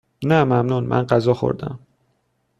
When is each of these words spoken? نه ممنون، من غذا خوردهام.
نه 0.23 0.43
ممنون، 0.43 0.83
من 0.83 1.03
غذا 1.03 1.33
خوردهام. 1.33 1.79